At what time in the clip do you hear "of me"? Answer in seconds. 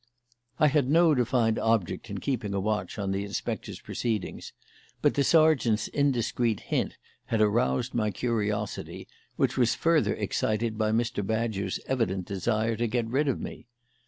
13.27-13.67